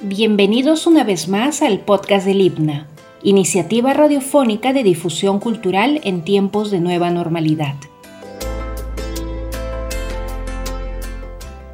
[0.00, 2.86] Bienvenidos una vez más al podcast del IPNA,
[3.24, 7.74] iniciativa radiofónica de difusión cultural en tiempos de nueva normalidad.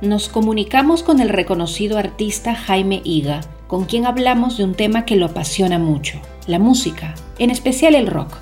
[0.01, 5.17] Nos comunicamos con el reconocido artista Jaime Higa, con quien hablamos de un tema que
[5.17, 8.39] lo apasiona mucho, la música, en especial el rock.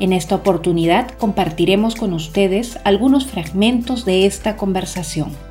[0.00, 5.47] En esta oportunidad compartiremos con ustedes algunos fragmentos de esta conversación.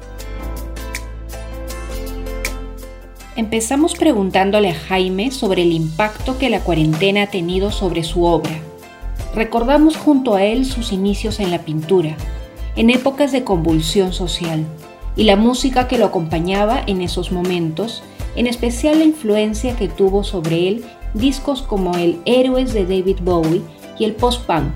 [3.38, 8.60] Empezamos preguntándole a Jaime sobre el impacto que la cuarentena ha tenido sobre su obra.
[9.36, 12.18] Recordamos junto a él sus inicios en la pintura,
[12.76, 14.66] en épocas de convulsión social,
[15.16, 18.02] y la música que lo acompañaba en esos momentos,
[18.36, 23.62] en especial la influencia que tuvo sobre él discos como el Héroes de David Bowie
[24.00, 24.72] y el post-punk.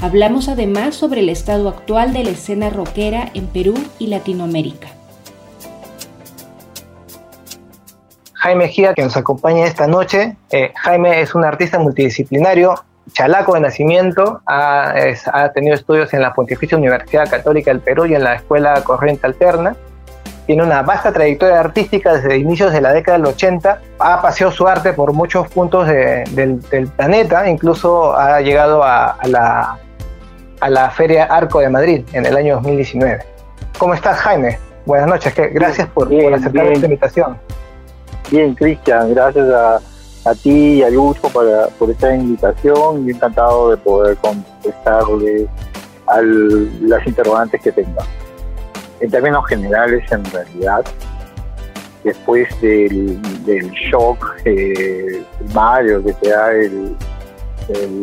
[0.00, 4.97] Hablamos además sobre el estado actual de la escena rockera en Perú y Latinoamérica.
[8.38, 10.36] Jaime Gia, que nos acompaña esta noche.
[10.50, 12.74] Eh, Jaime es un artista multidisciplinario,
[13.12, 14.94] chalaco de nacimiento, ha,
[15.54, 19.76] tenido estudios en la Pontificia Universidad Católica del Perú y en la Escuela Corriente Alterna.
[20.46, 23.82] Tiene una vasta trayectoria artística desde inicios de la década del 80.
[23.98, 26.62] Ha paseado su arte por muchos puntos del,
[26.96, 29.78] planeta, incluso ha llegado a, la,
[30.60, 33.18] a la Feria Arco de Madrid en el año 2019.
[33.78, 34.58] ¿Cómo estás, Jaime?
[34.86, 37.36] Buenas noches, gracias por, por aceptar esta invitación.
[38.30, 41.22] Bien, Cristian, gracias a, ti y a Lucho
[41.78, 45.48] por esta invitación y encantado de poder contestarle
[46.06, 48.04] a las interrogantes que tenga.
[49.00, 50.84] En términos generales, en realidad,
[52.04, 53.18] después del,
[53.90, 56.50] shock eh, primario que te da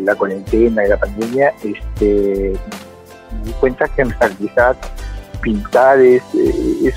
[0.03, 2.53] la cuarentena y la pandemia, este,
[3.31, 4.75] me di cuenta que en realidad
[5.41, 6.95] pintar es, eh, es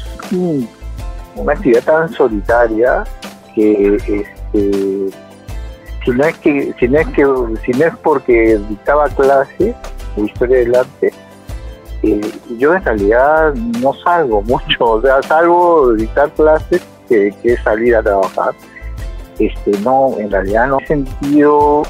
[1.36, 3.04] una actividad tan solitaria
[3.58, 5.10] que este,
[6.04, 7.24] si no es que si no es que
[7.64, 9.74] si no es porque dictaba clases
[10.16, 11.12] de historia del arte
[12.02, 12.20] eh,
[12.58, 17.96] yo en realidad no salgo mucho o sea salgo de dictar clases que, que salir
[17.96, 18.54] a trabajar.
[19.38, 21.82] Este no en realidad no he sentido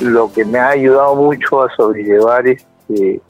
[0.00, 3.20] lo que me ha ayudado mucho a sobrellevar este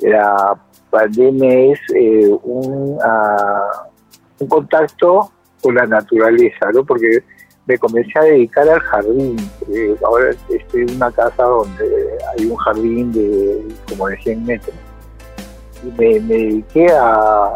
[0.00, 0.56] la
[0.90, 5.30] pandemia es eh, un, uh, un contacto
[5.62, 6.84] con la naturaleza, ¿no?
[6.84, 7.22] Porque
[7.66, 9.36] me comencé a dedicar al jardín.
[10.04, 14.74] ahora estoy en una casa donde hay un jardín de como de 100 metros.
[15.84, 17.50] Y me, dediqué a,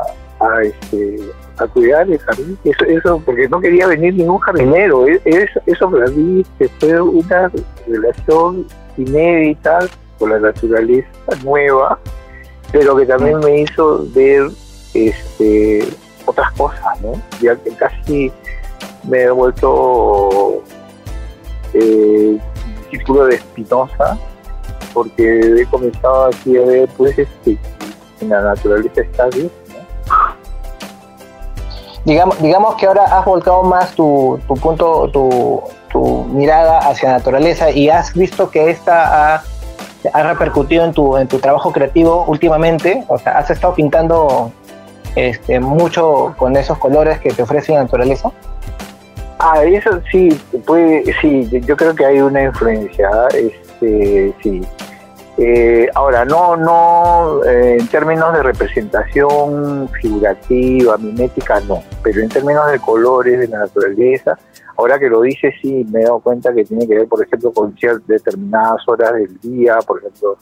[0.62, 1.18] este,
[1.58, 2.58] a cuidar el jardín.
[2.64, 5.06] Eso, eso porque no quería venir ningún jardinero.
[5.06, 6.44] E, eso, eso para mí
[6.78, 7.50] fue una
[7.86, 8.66] relación
[8.96, 9.80] inédita
[10.18, 11.08] con la naturaleza
[11.44, 11.98] nueva,
[12.72, 14.48] pero que también me hizo ver
[14.94, 15.84] este
[16.26, 17.12] otras cosas, ¿no?
[17.40, 18.30] Ya casi
[19.04, 20.62] me he vuelto
[21.72, 22.38] eh,
[23.28, 24.18] de Spinoza,
[24.92, 27.58] porque he comenzado aquí a ver, pues, este,
[28.20, 29.50] en la naturaleza está bien,
[32.04, 35.60] Digamos, digamos que ahora has volcado más tu, tu punto, tu,
[35.90, 39.42] tu mirada hacia la naturaleza y has visto que esta ha,
[40.12, 44.52] ha repercutido en tu, en tu trabajo creativo últimamente, o sea, has estado pintando
[45.16, 48.30] este, mucho con esos colores que te ofrece la naturaleza?
[49.38, 50.28] Ah, eso sí,
[50.66, 54.62] puede, sí, yo creo que hay una influencia, este, sí.
[55.38, 62.70] Eh, ahora, no, no, eh, en términos de representación figurativa, mimética, no, pero en términos
[62.72, 64.38] de colores, de la naturaleza,
[64.76, 67.52] ahora que lo dices, sí, me he dado cuenta que tiene que ver, por ejemplo,
[67.52, 70.38] con ciertas determinadas horas del día, por ejemplo,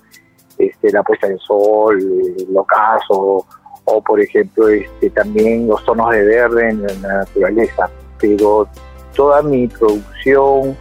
[0.57, 3.45] este, la puesta del sol, el ocaso,
[3.85, 8.69] o por ejemplo este, también los tonos de verde en la naturaleza, pero
[9.15, 10.77] toda mi producción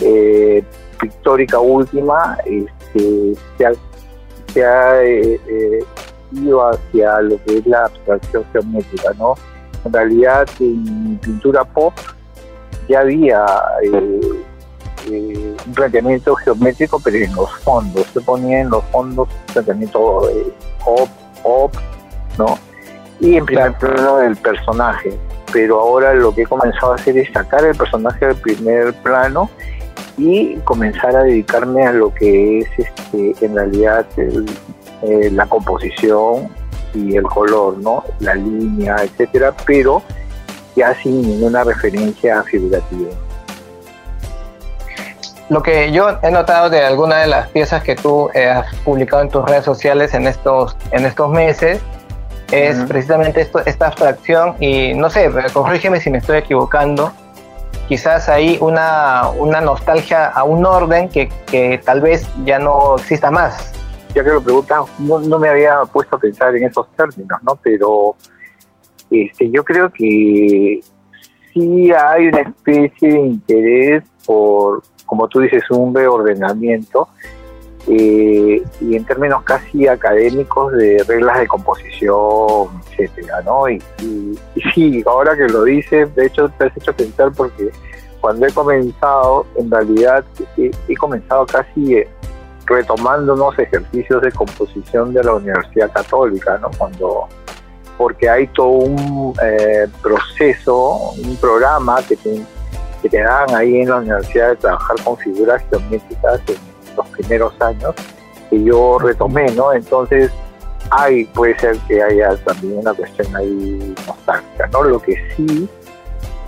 [0.00, 0.62] eh,
[1.00, 3.34] pictórica última este,
[4.52, 5.84] se ha, eh, eh,
[6.32, 9.34] ido hacia lo que es la abstracción geométrica, ¿no?
[9.84, 11.92] En realidad en pintura pop
[12.88, 13.44] ya había
[15.06, 20.30] un planteamiento geométrico, pero en los fondos, se ponía en los fondos un planteamiento
[20.84, 21.08] pop,
[21.42, 21.74] pop,
[22.38, 22.58] ¿no?
[23.20, 25.18] Y en primer plano del personaje.
[25.52, 29.50] Pero ahora lo que he comenzado a hacer es sacar el personaje del primer plano
[30.16, 36.48] y comenzar a dedicarme a lo que es este, en realidad eh, la composición
[36.94, 38.04] y el color, ¿no?
[38.20, 40.02] La línea, etcétera, pero
[40.76, 43.10] ya sin ninguna referencia figurativa.
[45.50, 49.22] Lo que yo he notado de algunas de las piezas que tú eh, has publicado
[49.22, 51.82] en tus redes sociales en estos, en estos meses
[52.54, 57.12] es precisamente esto, esta abstracción y no sé, corrígeme si me estoy equivocando,
[57.88, 63.30] quizás hay una, una nostalgia a un orden que, que, tal vez ya no exista
[63.30, 63.72] más.
[64.14, 67.56] Ya que lo preguntan, no, no, me había puesto a pensar en esos términos, ¿no?
[67.56, 68.14] Pero
[69.10, 70.80] este, yo creo que
[71.52, 77.08] sí hay una especie de interés por, como tú dices, un reordenamiento
[77.86, 83.68] eh, y en términos casi académicos de reglas de composición, etcétera, ¿no?
[83.68, 83.82] Y,
[84.74, 87.70] sí, ahora que lo dices, de hecho te has hecho pensar porque
[88.20, 90.24] cuando he comenzado, en realidad
[90.56, 92.08] he, comenzado casi eh,
[92.64, 96.70] retomando unos ejercicios de composición de la Universidad Católica, ¿no?
[96.78, 97.28] Cuando
[97.98, 102.42] porque hay todo un eh, proceso, un programa que te,
[103.02, 106.40] que te dan ahí en la universidad de trabajar con figuras geométricas
[106.96, 107.94] los primeros años
[108.50, 109.72] que yo retomé, ¿no?
[109.72, 110.30] Entonces,
[110.90, 114.82] hay, puede ser que haya también una cuestión ahí nostálgica, ¿no?
[114.82, 115.68] Lo que sí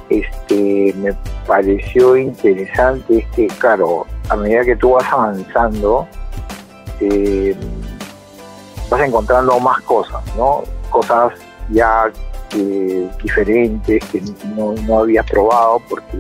[0.08, 1.12] este, me
[1.46, 6.06] pareció interesante es que, claro, a medida que tú vas avanzando,
[7.00, 7.56] eh,
[8.88, 10.62] vas encontrando más cosas, ¿no?
[10.90, 11.32] Cosas
[11.70, 12.10] ya
[12.54, 14.22] eh, diferentes que
[14.54, 16.18] no, no habías probado porque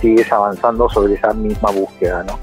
[0.00, 2.38] sigues avanzando sobre esa misma búsqueda, ¿no?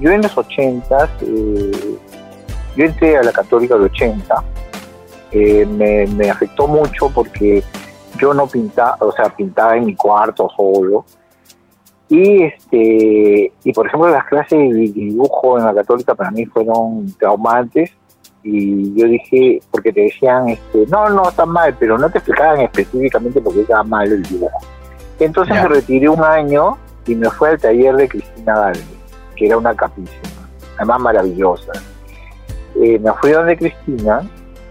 [0.00, 1.98] Yo en los 80, eh,
[2.76, 4.44] yo entré a la católica de 80,
[5.32, 7.62] eh, me, afectó mucho porque
[8.18, 11.04] yo no pintaba, o sea, pintaba en mi cuarto solo.
[12.10, 17.14] Y este y por ejemplo las clases de dibujo en la católica para mí fueron
[17.18, 17.90] traumantes
[18.42, 22.60] y yo dije, porque te decían, este, no, no, está mal, pero no te explicaban
[22.62, 24.58] específicamente por qué estaba mal el dibujo.
[25.18, 28.97] Entonces me retiré un año y me fui al taller de Cristina Galvez
[29.38, 31.72] que era una capísima, además maravillosa.
[32.80, 34.28] Eh, me fui donde Cristina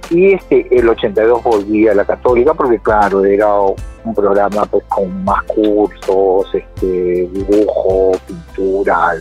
[0.10, 5.24] y este el 82 volví a la católica porque claro, era un programa pues con
[5.24, 9.16] más cursos, este, dibujo, pintura,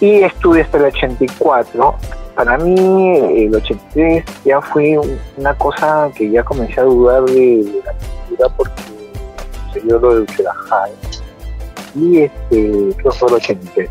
[0.00, 1.94] y estuve hasta el 84.
[2.34, 4.98] Para mí el 83 ya fue
[5.36, 8.82] una cosa que ya comencé a dudar de, la pintura porque
[9.86, 11.11] yo lo de Uchelajay
[11.94, 13.90] y este, creo que fue el 83,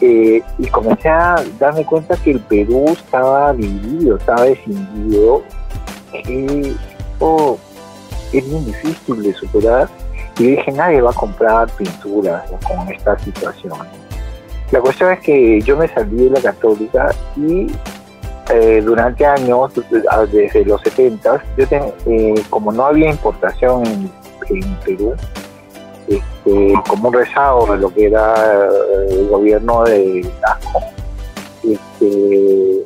[0.00, 5.42] eh, y comencé a darme cuenta que el Perú estaba dividido, estaba descendido,
[6.12, 6.74] que
[7.20, 7.56] oh,
[8.32, 9.88] es bien difícil de superar.
[10.38, 13.74] Y dije, nadie va a comprar pinturas con esta situación.
[14.72, 17.66] La cuestión es que yo me salí de la católica y
[18.50, 19.72] eh, durante años,
[20.32, 21.64] desde los 70, yo
[22.06, 24.10] eh, como no había importación
[24.48, 25.14] en Perú,
[26.16, 30.80] este, como un rezago de lo que era eh, el gobierno de Gasco.
[31.64, 32.84] Este,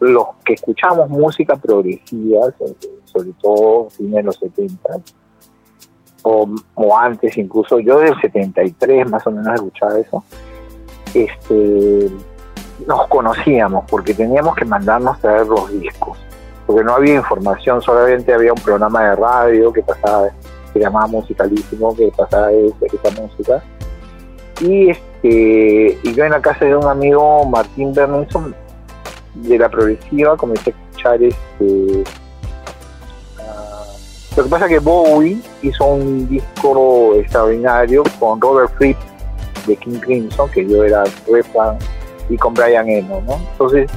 [0.00, 2.46] los que escuchamos música progresiva,
[3.04, 5.00] sobre todo en de los 70,
[6.24, 6.48] o,
[6.96, 10.24] antes incluso, yo del 73 más o menos escuchaba eso,
[11.14, 12.10] este,
[12.86, 16.18] nos conocíamos porque teníamos que mandarnos traer los discos,
[16.66, 20.28] porque no había información, solamente había un programa de radio que pasaba
[20.72, 23.62] se llamaba Musicalísimo, que pasaba esa música.
[24.60, 28.54] Y, este, y yo en la casa de un amigo, Martín Bernison,
[29.34, 32.04] de la progresiva, comencé a escuchar este.
[33.38, 33.84] Ah,
[34.36, 38.98] lo que pasa es que Bowie hizo un disco extraordinario con Robert Fripp
[39.66, 41.78] de King Crimson, que yo era re fan,
[42.28, 43.40] y con Brian Eno, ¿no?
[43.52, 43.90] Entonces,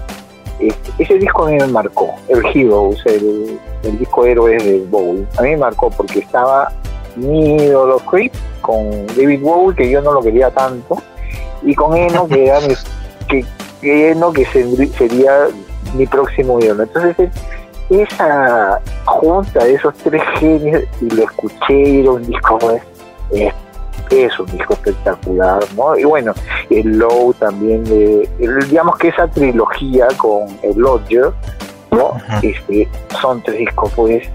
[0.97, 5.25] ese disco a mí me marcó, el Heroes, el, el disco Héroes de Bowie.
[5.37, 6.71] A mí me marcó porque estaba
[7.15, 10.97] mi ídolo Creep con David Bowie, que yo no lo quería tanto,
[11.61, 12.59] y con Eno, que era
[13.27, 15.47] que, Eno, que sería
[15.95, 16.83] mi próximo ídolo.
[16.83, 17.29] Entonces,
[17.89, 22.59] esa junta de esos tres genios, y lo escuché, y era un disco
[23.31, 23.53] es
[24.11, 25.97] es un disco espectacular, ¿no?
[25.97, 26.33] Y bueno,
[26.69, 28.29] el Low también, de,
[28.69, 31.31] digamos que esa trilogía con el Lodger,
[31.95, 32.17] ¿no?
[32.41, 32.87] Este,
[33.21, 34.29] son tres discos, pues,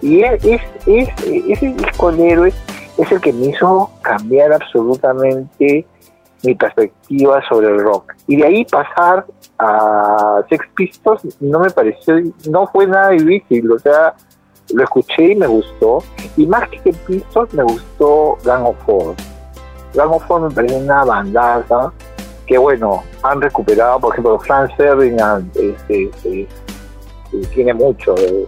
[0.00, 2.52] y es, es, ese disco el héroe
[2.98, 5.86] es el que me hizo cambiar absolutamente
[6.42, 8.12] mi perspectiva sobre el rock.
[8.26, 9.24] Y de ahí pasar
[9.58, 12.16] a Sex Pistols no me pareció,
[12.50, 14.14] no fue nada difícil, o sea,
[14.74, 16.02] lo escuché y me gustó.
[16.36, 19.14] Y más que Pistols, me gustó Gang of Four.
[19.94, 21.92] Gang of Four me parece una bandaza
[22.46, 26.48] que, bueno, han recuperado, por ejemplo, Franz Ferdinand este, este,
[27.54, 28.46] tiene mucho de,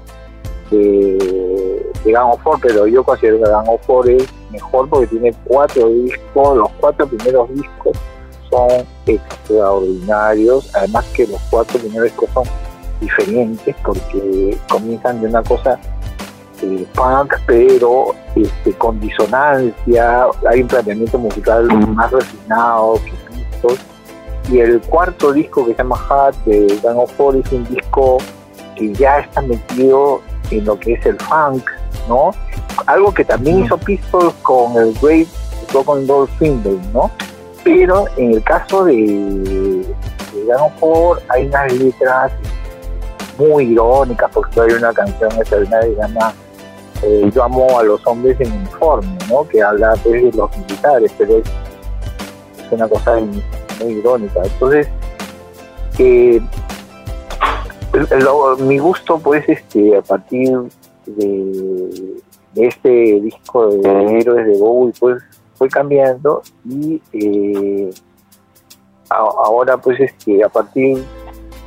[0.70, 5.34] de, Gang of Four, pero yo considero que Gang of Four es mejor porque tiene
[5.44, 7.96] cuatro discos, los cuatro primeros discos
[8.50, 12.44] son extraordinarios, además que los cuatro primeros discos son
[13.00, 15.78] diferentes porque comienzan de una cosa
[16.62, 23.24] eh, punk, pero este, con disonancia, hay un planteamiento musical más refinado que.
[24.50, 28.18] Y el cuarto disco que se llama Hat de Gang of Four es un disco
[28.76, 31.64] que ya está metido en lo que es el funk,
[32.08, 32.32] ¿no?
[32.86, 35.28] Algo que también hizo Pistols con el Great
[35.72, 36.28] Rock and Roll
[36.92, 37.10] ¿no?
[37.62, 42.32] Pero en el caso de, de Gang of Four hay unas letras
[43.38, 46.34] muy irónicas, porque hay una canción extraordinaria que se llama
[47.02, 49.46] eh, Yo amo a los hombres en uniforme, ¿no?
[49.48, 51.44] Que habla pues, de los militares, pero es,
[52.70, 53.16] una cosa
[53.80, 54.40] muy, irónica.
[54.42, 54.88] Entonces,
[55.98, 56.40] eh,
[58.58, 60.52] mi gusto, pues, este, a partir
[61.06, 62.22] de,
[62.54, 65.22] este disco de Héroes de Bowie, pues,
[65.54, 67.90] fue cambiando y eh,
[69.10, 71.04] ahora, pues, este, a partir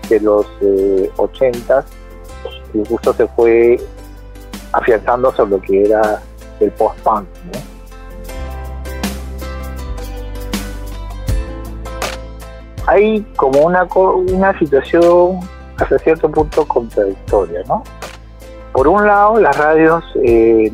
[0.09, 1.85] de los eh, 80
[2.73, 3.77] el gusto se fue
[4.71, 6.21] afianzando sobre lo que era
[6.59, 7.27] el post-punk.
[12.85, 15.39] Hay como una, una situación
[15.77, 17.83] hasta cierto punto contradictoria, ¿no?
[18.73, 20.71] Por un lado, las radios eh,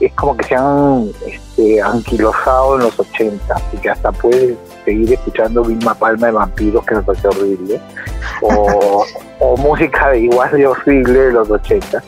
[0.00, 5.14] es como que se han este, anquilosado en los 80 y que hasta puedes seguir
[5.14, 7.80] escuchando Vilma Palma de Vampiros, que me parece horrible,
[8.42, 9.06] o,
[9.56, 12.02] música de igual de horrible de los 80.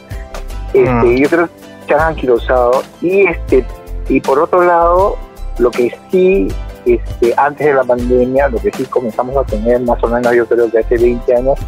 [0.74, 1.16] Este, mm.
[1.16, 1.52] Yo creo que
[1.86, 2.82] se han anquilosado.
[3.00, 3.64] Y, este,
[4.08, 5.16] y por otro lado,
[5.58, 6.48] lo que sí,
[6.84, 10.46] este, antes de la pandemia, lo que sí comenzamos a tener, más o menos yo
[10.46, 11.58] creo que hace 20 años,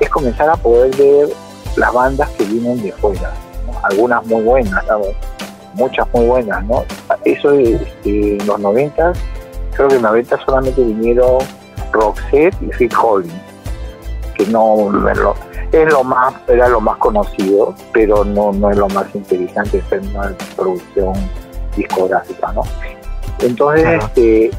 [0.00, 1.28] es comenzar a poder ver
[1.76, 3.32] las bandas que vienen de fuera.
[3.82, 4.84] Algunas muy buenas,
[5.74, 6.84] muchas muy buenas, ¿no?
[7.24, 9.12] Eso en los 90
[9.74, 11.38] creo que en 90 solamente vinieron
[11.92, 13.34] Roxette y Phil Collins,
[14.34, 14.90] que no
[15.72, 20.08] es lo más, era lo más conocido, pero no, no es lo más interesante en
[20.08, 21.14] una producción
[21.76, 22.62] discográfica, ¿no?
[23.40, 24.50] Entonces, este,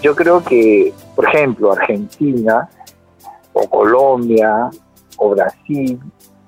[0.00, 2.68] yo creo que, por ejemplo, Argentina
[3.52, 4.70] o Colombia
[5.18, 6.00] o Brasil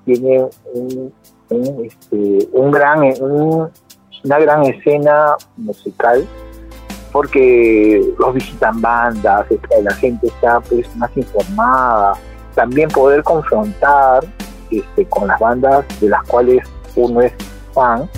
[0.05, 1.13] tiene un,
[1.49, 6.27] este, un gran, una gran escena musical
[7.11, 9.45] porque los visitan bandas,
[9.81, 12.13] la gente está pues más informada,
[12.55, 14.25] también poder confrontar
[14.69, 17.31] este, con las bandas de las cuales uno es
[17.73, 18.09] fan,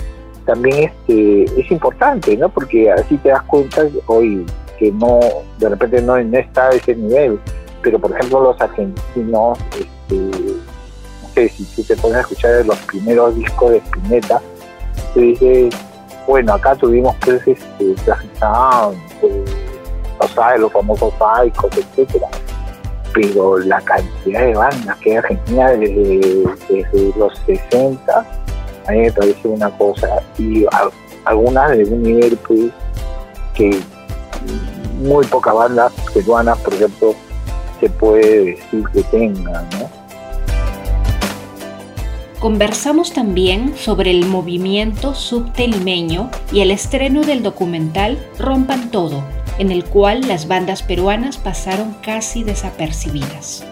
[0.46, 2.48] también este, es importante, ¿no?
[2.48, 4.44] Porque así te das cuenta hoy
[4.78, 5.20] que no,
[5.58, 7.38] de repente no, está a ese nivel,
[7.82, 13.34] pero por ejemplo los argentinos, este, no sé, si tú te pones escuchar los primeros
[13.36, 14.40] discos de Spinetta,
[15.14, 15.74] tú dices,
[16.26, 17.94] bueno, acá tuvimos pues este,
[18.38, 19.44] Sound, eh,
[20.58, 22.28] los famosos Psychos, etcétera
[23.14, 28.26] pero la cantidad de bandas que hay en Argentina desde, los 60
[28.86, 30.66] a mí me parece una cosa y
[31.24, 32.70] algunas de un nivel pues,
[33.54, 33.80] que
[35.00, 37.14] muy pocas bandas peruanas por ejemplo
[37.80, 39.98] se puede decir que tengan ¿no?
[42.40, 49.24] Conversamos también sobre el movimiento subtelimeño y el estreno del documental Rompan Todo,
[49.58, 53.66] en el cual las bandas peruanas pasaron casi desapercibidas.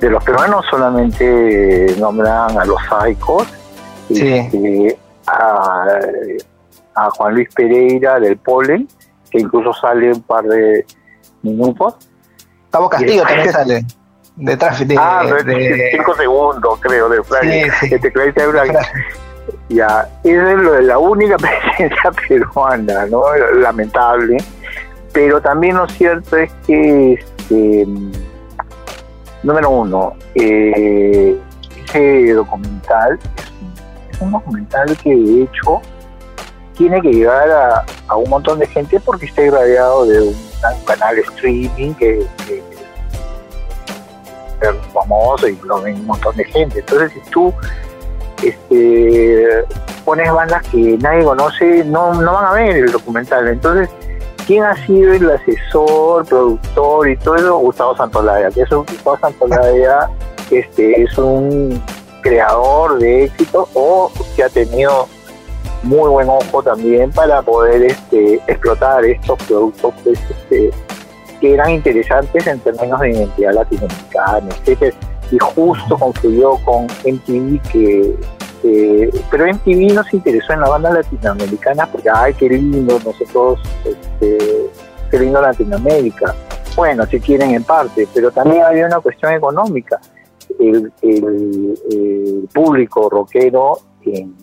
[0.00, 3.48] De los peruanos solamente nombran a los Saicos,
[4.08, 4.96] este,
[5.26, 5.98] a,
[7.16, 8.86] Juan Luis Pereira del Polen,
[9.28, 10.86] que incluso sale un par de
[11.44, 11.96] minutos.
[12.62, 13.86] Gustavo Castillo también sale.
[14.36, 14.58] De,
[14.98, 17.44] ah, de, cinco segundos, creo, de Frank.
[17.80, 17.96] Sí, sí.
[19.68, 23.22] Ya, esa es la única presencia peruana, ¿no?
[23.60, 24.38] Lamentable.
[25.12, 27.86] Pero también lo cierto es que, este,
[29.44, 31.38] número uno, eh,
[31.86, 33.18] ese documental
[34.10, 35.80] es un, documental que de hecho
[36.76, 37.50] tiene que llegar
[38.08, 40.36] a, un montón de gente porque está irradiado de un,
[40.86, 42.26] canal streaming que,
[44.60, 46.78] es famoso y lo ven un montón de gente.
[46.78, 47.52] Entonces, si tú
[48.42, 49.64] este,
[50.04, 53.48] pones bandas que nadie conoce, no, no van a ver el documental.
[53.48, 53.90] Entonces,
[54.46, 57.58] ¿quién ha sido el asesor, productor y todo eso?
[57.58, 60.08] Gustavo Santolaya, que eso Gustavo Santolaya
[60.50, 61.82] este, es un
[62.22, 65.08] creador de éxito o que ha tenido
[65.84, 70.70] muy buen ojo también para poder este, explotar estos productos pues, este,
[71.40, 74.96] que eran interesantes en términos de identidad latinoamericana, etcétera
[75.30, 78.16] y justo confluyó con MTV que
[79.30, 84.70] pero MTV no se interesó en la banda latinoamericana porque ay qué lindo nosotros este,
[85.10, 86.34] que vino a Latinoamérica.
[86.74, 90.00] Bueno, si quieren en parte, pero también había una cuestión económica.
[90.58, 90.92] El,
[92.52, 94.34] público rockero en,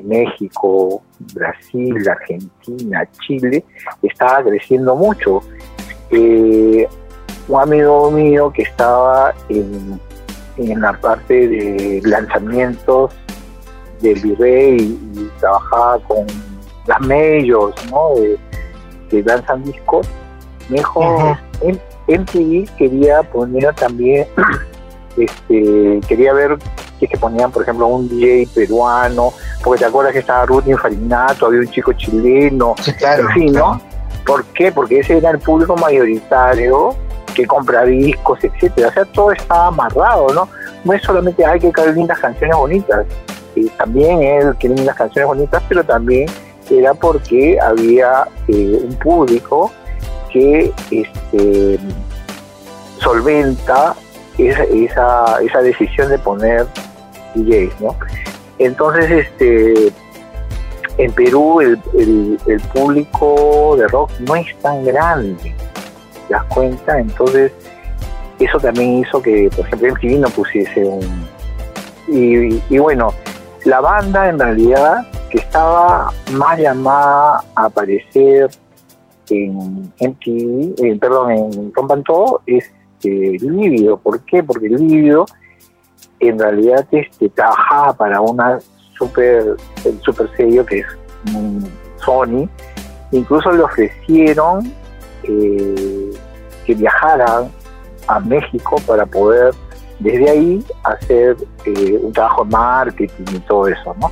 [0.00, 1.02] México,
[1.34, 3.64] Brasil, Argentina, Chile,
[4.02, 5.40] estaba creciendo mucho.
[6.10, 6.88] Eh,
[7.48, 10.00] un amigo mío que estaba en,
[10.56, 13.12] en la parte de lanzamientos
[14.00, 16.26] del virrey y, trabajaba con
[16.86, 18.14] las medios, ¿no?
[18.16, 18.38] De,
[19.08, 20.08] que lanzan discos,
[20.68, 21.36] me dijo,
[22.08, 24.26] MTV quería poner también,
[25.16, 26.58] este, quería ver
[27.08, 29.32] que ponían, por ejemplo, un DJ peruano,
[29.62, 33.80] porque te acuerdas que estaba Ruth Infarinato, había un chico chileno, claro, en fin, ¿no?
[34.26, 34.70] ¿Por qué?
[34.70, 36.94] Porque ese era el público mayoritario
[37.34, 38.88] que compra discos, etcétera.
[38.88, 40.48] O sea, todo estaba amarrado, ¿no?
[40.84, 43.06] No es solamente hay que caer lindas canciones bonitas,
[43.54, 46.28] y también él tiene unas canciones bonitas, pero también
[46.70, 49.70] era porque había eh, un público
[50.32, 51.78] que este,
[52.98, 53.94] solventa
[54.38, 56.66] esa, esa, esa, decisión de poner
[57.34, 57.96] DJs, ¿no?
[58.58, 59.92] Entonces, este,
[60.98, 61.78] en Perú el,
[62.46, 65.54] el, público de rock no es tan grande,
[66.28, 66.98] ¿te das cuenta?
[66.98, 67.52] Entonces,
[68.38, 71.26] eso también hizo que, por ejemplo, MTV no pusiese un...
[72.08, 73.14] Y, bueno,
[73.64, 78.50] la banda en realidad que estaba más llamada a aparecer
[79.30, 82.64] en MTV, perdón, en Rompan Todo es
[83.04, 83.96] eh, Lívido.
[83.96, 84.42] ¿Por qué?
[84.42, 85.26] Porque Lívido
[86.22, 88.58] en realidad este, trabajaba para una
[88.96, 90.86] super, el super sello que es
[92.04, 92.48] Sony.
[93.10, 94.72] Incluso le ofrecieron
[95.24, 96.10] eh,
[96.64, 97.50] que viajaran
[98.06, 99.52] a México para poder
[99.98, 104.10] desde ahí hacer eh, un trabajo de marketing y todo eso, ¿no?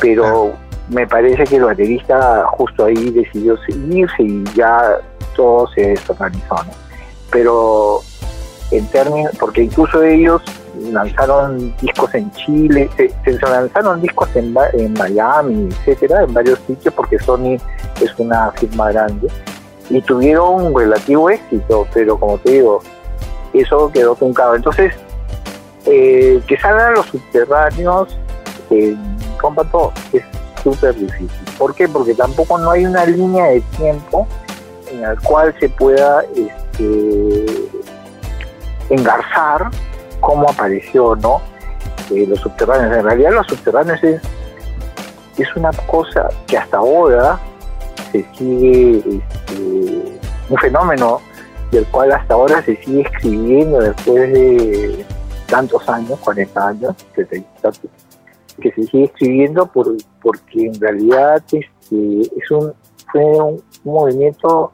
[0.00, 0.52] Pero
[0.88, 4.98] me parece que el baterista justo ahí decidió seguirse y ya
[5.36, 6.72] todo se desorganizó, ¿no?
[7.30, 8.00] Pero
[8.70, 10.42] en términos, porque incluso ellos
[10.80, 17.18] lanzaron discos en Chile, se, lanzaron discos en, en Miami, etcétera, en varios sitios porque
[17.18, 17.56] Sony
[18.00, 19.28] es una firma grande
[19.90, 22.80] y tuvieron un relativo éxito, pero como te digo,
[23.52, 24.54] eso quedó truncado.
[24.54, 24.94] Entonces,
[25.86, 28.16] eh, que salgan los subterráneos
[28.70, 28.98] en
[29.70, 30.22] todo es
[30.62, 31.28] súper difícil.
[31.58, 31.88] ¿Por qué?
[31.88, 34.26] Porque tampoco no hay una línea de tiempo
[34.90, 37.46] en la cual se pueda este,
[38.90, 39.70] engarzar
[40.22, 41.42] cómo apareció no
[42.10, 42.96] eh, los subterráneos.
[42.96, 44.22] En realidad los subterráneos es,
[45.36, 47.38] es una cosa que hasta ahora
[48.10, 51.20] se sigue este, un fenómeno
[51.70, 55.04] del cual hasta ahora se sigue escribiendo después de
[55.46, 57.24] tantos años, 40 años, que
[58.70, 62.72] se sigue escribiendo por, porque en realidad este, es un,
[63.10, 64.72] fue un, movimiento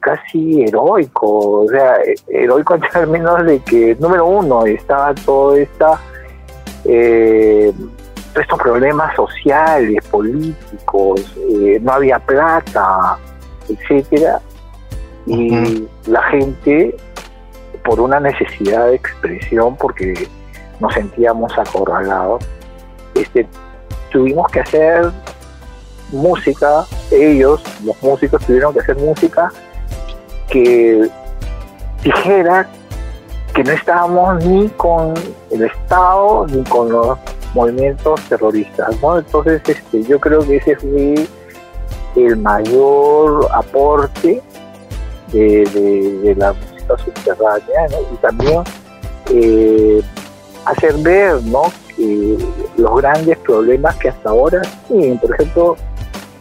[0.00, 1.96] casi heroico, o sea,
[2.28, 6.00] heroico en términos de que, número uno, estaba todo esta,
[6.84, 7.72] eh,
[8.32, 13.18] todos estos problemas sociales, políticos, eh, no había plata,
[13.68, 14.40] etcétera,
[15.26, 16.96] y la gente
[17.84, 20.28] por una necesidad de expresión, porque
[20.80, 22.44] nos sentíamos acorralados,
[23.14, 23.46] este,
[24.10, 25.10] tuvimos que hacer
[26.10, 29.52] música, ellos, los músicos, tuvieron que hacer música
[30.50, 31.08] que
[32.02, 32.68] dijera
[33.54, 35.14] que no estábamos ni con
[35.50, 37.18] el Estado ni con los
[37.54, 39.18] movimientos terroristas, ¿no?
[39.18, 41.14] Entonces, este, yo creo que ese fue
[42.16, 44.42] el mayor aporte
[45.32, 46.54] de, la
[46.88, 48.62] subterránea y también
[49.32, 50.02] eh,
[50.64, 51.62] hacer ver ¿no?
[52.76, 55.76] los grandes problemas que hasta ahora tienen, por ejemplo,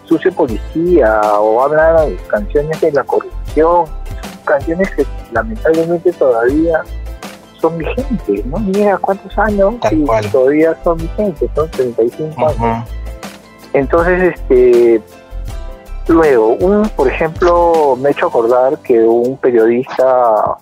[0.05, 3.85] Sucio Policía o hablan canciones de la corrupción,
[4.49, 6.81] canciones que lamentablemente todavía
[7.61, 8.59] son vigentes, ¿no?
[8.59, 12.89] Mira cuántos años y todavía son vigentes, son 35 años.
[13.73, 15.01] Entonces, este
[16.09, 20.57] Luego, un, por ejemplo, me he hecho acordar que un periodista,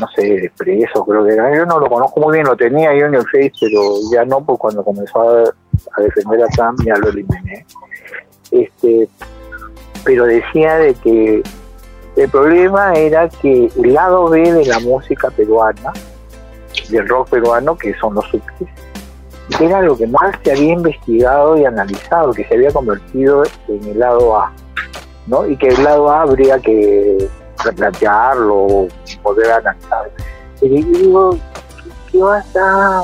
[0.00, 3.04] no sé, preso creo que era, yo no lo conozco muy bien, lo tenía yo
[3.04, 7.10] en el Face, pero ya no, porque cuando comenzó a, defender a Trump ya lo
[7.10, 7.66] eliminé.
[8.50, 9.06] Este,
[10.02, 11.42] pero decía de que
[12.16, 15.92] el problema era que el lado B de la música peruana,
[16.88, 18.68] del rock peruano, que son los subtes,
[19.58, 23.98] era lo que más se había investigado y analizado, que se había convertido en el
[23.98, 24.52] lado A.
[25.48, 27.28] Y que el lado A habría que
[27.64, 28.88] replantearlo,
[29.22, 30.10] poder analizar.
[30.60, 31.36] Y digo,
[32.10, 33.02] ¿qué, vas a,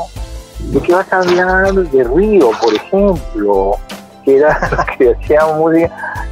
[0.61, 3.77] ¿de qué vas a hablar de Río, por ejemplo?
[4.25, 6.27] Que era que hacía música.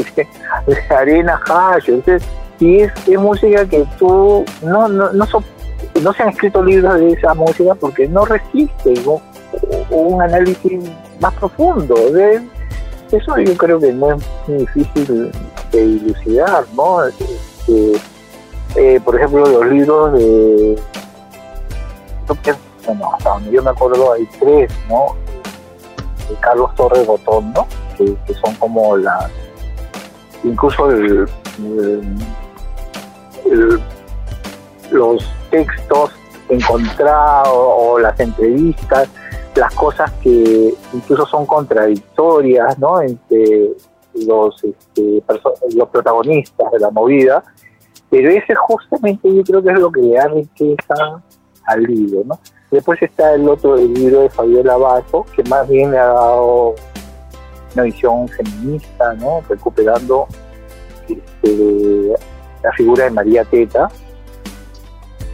[0.90, 1.90] arena hash,
[2.60, 5.26] y es, música que tú no, no, no,
[6.02, 8.94] no se han escrito libros de esa música porque no resiste
[9.90, 10.80] un análisis
[11.20, 11.94] más profundo.
[12.12, 12.40] De,
[13.10, 15.30] eso yo creo que no es muy difícil
[15.70, 17.04] de dilucidar, ¿no?
[17.04, 17.92] Este,
[18.76, 20.80] eh, por ejemplo, los libros de.
[22.86, 25.14] Bueno, hasta donde yo me acuerdo hay tres, ¿no?
[26.28, 27.66] De Carlos Torres Botón, ¿no?
[27.96, 29.30] Que, son como las.
[30.44, 31.26] Incluso el,
[34.90, 36.10] los textos
[36.48, 39.08] encontrados o las entrevistas
[39.54, 43.00] las cosas que incluso son contradictorias ¿no?
[43.00, 43.72] entre
[44.26, 45.22] los, este,
[45.74, 47.42] los protagonistas de la movida,
[48.10, 51.22] pero ese justamente yo creo que es lo que le da riqueza
[51.66, 52.22] al libro.
[52.24, 52.38] ¿no?
[52.70, 56.74] Después está el otro el libro de Fabiola Basso, que más bien le ha dado
[57.74, 59.42] una visión feminista, ¿no?
[59.48, 60.26] recuperando
[61.08, 62.12] este,
[62.62, 63.88] la figura de María Teta.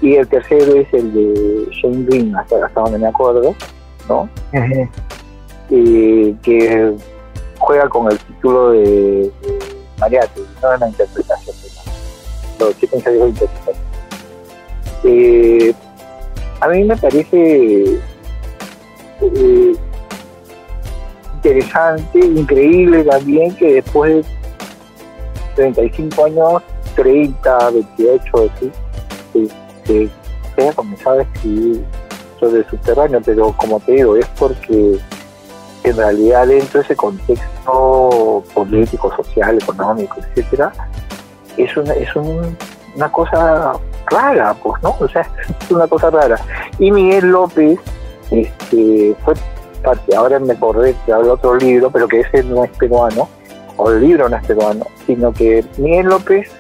[0.01, 3.55] Y el tercero es el de Shane Green, hasta, hasta donde me acuerdo,
[4.09, 4.29] ¿no?
[5.69, 6.95] que
[7.59, 9.31] juega con el título de,
[9.99, 11.57] Mariate, no es la interpretación
[12.59, 12.69] de
[13.11, 13.77] de interpretación.
[15.05, 15.75] Eh,
[16.61, 18.01] a mí me parece
[19.21, 19.77] eh,
[21.49, 24.27] interesante, increíble también que después
[25.57, 26.63] de 35 años,
[26.95, 28.73] 30, 28, así,
[29.85, 30.09] se,
[30.55, 31.85] se haya comenzado a escribir
[32.41, 34.99] de subterráneo, pero como te digo, es porque
[35.83, 40.73] en realidad dentro de ese contexto político, social, económico, etcétera,
[41.57, 43.73] es una, es una cosa
[44.09, 44.95] rara, pues, ¿no?
[45.01, 45.29] O sea,
[45.61, 46.39] es una cosa rara.
[46.79, 47.81] Y Miguel López
[48.31, 49.35] este, fue
[49.79, 53.29] parte, ahora me acordé que habla otro libro, pero que ese no es peruano,
[53.77, 56.51] o el libro no es peruano, sino que Miguel López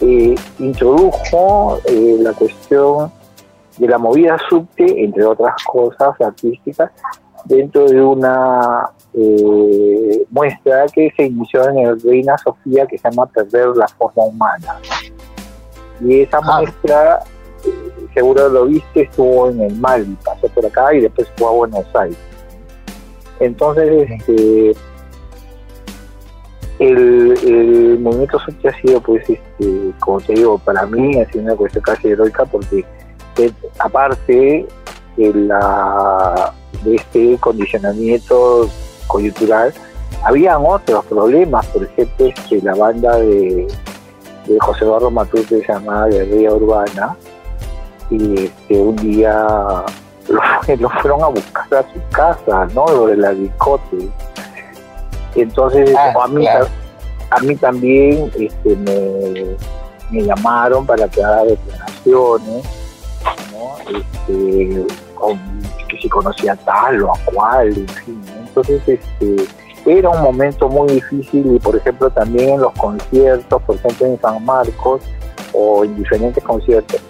[0.00, 3.12] eh, introdujo eh, la cuestión
[3.78, 6.90] de la movida subte, entre otras cosas artísticas,
[7.44, 13.26] dentro de una eh, muestra que se inició en el Reina Sofía que se llama
[13.26, 14.80] Perder la forma humana.
[16.00, 16.60] Y esa ah.
[16.60, 17.20] muestra,
[18.12, 21.86] seguro lo viste, estuvo en el Mali, pasó por acá y después fue a Buenos
[21.94, 22.18] Aires.
[23.40, 24.74] Entonces, este,
[26.78, 31.56] el, movimiento subte ha sido, pues, este, como te digo, para mí ha sido una
[31.56, 32.84] cuestión casi heroica porque
[33.78, 34.66] aparte
[35.16, 36.52] de, la,
[36.84, 38.68] de este condicionamiento
[39.06, 39.72] coyuntural,
[40.24, 43.66] habían otros problemas, por ejemplo, que la banda de,
[44.60, 47.16] José Eduardo Matute se llamaba Guerrilla Urbana,
[48.10, 49.46] y este, un día
[50.28, 52.86] lo, fueron a buscar a su casa, ¿no?
[52.86, 54.08] Lo de la discote.
[55.34, 59.56] Entonces, ah, a, mí, a mí también este, me,
[60.10, 62.64] me llamaron para que haga declaraciones
[63.88, 64.86] este,
[65.88, 68.22] que si conocía tal o a cual, en fin.
[68.46, 69.36] Entonces, este,
[69.86, 74.20] era un momento muy difícil y, por ejemplo, también en los conciertos, por ejemplo, en
[74.20, 75.02] San Marcos
[75.52, 77.00] o en diferentes conciertos.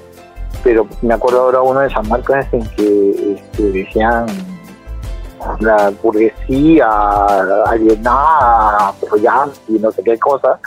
[0.63, 4.27] Pero me acuerdo ahora uno de San Marcos en que este, decían
[5.61, 6.89] la burguesía
[7.67, 8.95] alienada,
[9.69, 10.59] y no sé qué cosa,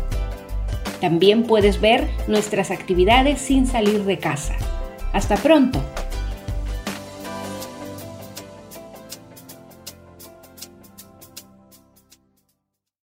[0.99, 4.55] También puedes ver nuestras actividades sin salir de casa.
[5.13, 5.79] Hasta pronto.